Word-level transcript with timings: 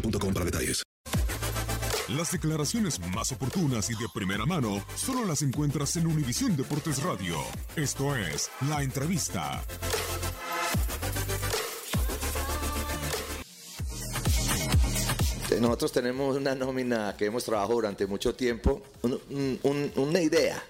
boostmobile.com 0.00 0.32
para 0.34 0.44
detalles. 0.44 0.82
Las 2.08 2.30
declaraciones 2.30 3.00
más 3.14 3.32
oportunas 3.32 3.90
y 3.90 3.94
de 3.94 4.06
primera 4.14 4.46
mano 4.46 4.84
solo 4.94 5.24
las 5.24 5.42
encuentras 5.42 5.96
en 5.96 6.06
Univisión 6.06 6.56
Deportes 6.56 7.02
Radio. 7.02 7.36
Esto 7.74 8.14
es 8.14 8.48
La 8.68 8.82
Entrevista. 8.82 9.62
Nosotros 15.60 15.92
tenemos 15.92 16.36
una 16.36 16.54
nómina 16.54 17.14
que 17.16 17.26
hemos 17.26 17.44
trabajado 17.44 17.74
durante 17.74 18.06
mucho 18.06 18.34
tiempo, 18.34 18.82
un- 19.02 19.20
un- 19.30 19.58
un- 19.62 19.92
una 19.96 20.20
idea. 20.20 20.62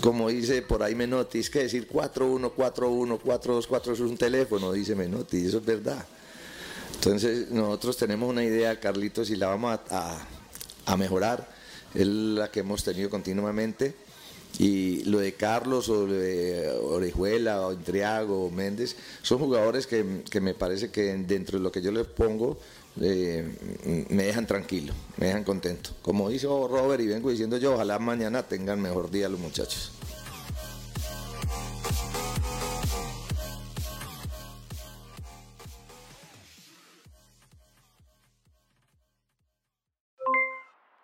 Como 0.00 0.28
dice 0.28 0.62
por 0.62 0.82
ahí 0.82 0.94
Menotti, 0.94 1.38
es 1.40 1.50
que 1.50 1.60
decir 1.60 1.88
41, 1.88 2.50
41, 2.50 3.18
42, 3.18 3.66
4 3.66 3.94
es 3.94 4.00
un 4.00 4.16
teléfono, 4.16 4.72
dice 4.72 4.94
Menotti, 4.94 5.46
eso 5.46 5.58
es 5.58 5.64
verdad. 5.64 6.06
Entonces 7.04 7.50
nosotros 7.50 7.96
tenemos 7.96 8.30
una 8.30 8.44
idea, 8.44 8.78
Carlitos, 8.78 9.28
y 9.30 9.34
la 9.34 9.48
vamos 9.48 9.80
a, 9.90 10.24
a- 10.86 10.96
mejorar, 10.96 11.48
es 11.94 12.06
la 12.06 12.48
que 12.48 12.60
hemos 12.60 12.84
tenido 12.84 13.10
continuamente. 13.10 13.92
Y 14.60 15.02
lo 15.06 15.18
de 15.18 15.32
Carlos 15.34 15.88
o 15.88 16.06
lo 16.06 16.12
de 16.12 16.70
Orejuela 16.70 17.66
o 17.66 17.72
Intriago 17.72 18.44
o 18.46 18.50
Méndez 18.50 18.94
son 19.22 19.38
jugadores 19.40 19.88
que, 19.88 20.22
que 20.30 20.40
me 20.40 20.54
parece 20.54 20.90
que 20.92 21.14
dentro 21.14 21.58
de 21.58 21.64
lo 21.64 21.72
que 21.72 21.82
yo 21.82 21.90
les 21.90 22.06
pongo 22.06 22.58
eh, 23.00 24.06
me 24.10 24.22
dejan 24.24 24.46
tranquilo, 24.46 24.92
me 25.16 25.26
dejan 25.26 25.42
contento. 25.42 25.90
Como 26.02 26.30
hizo 26.30 26.68
Robert 26.68 27.02
y 27.02 27.08
vengo 27.08 27.30
diciendo 27.30 27.56
yo, 27.56 27.74
ojalá 27.74 27.98
mañana 27.98 28.44
tengan 28.44 28.80
mejor 28.80 29.10
día 29.10 29.28
los 29.28 29.40
muchachos. 29.40 29.90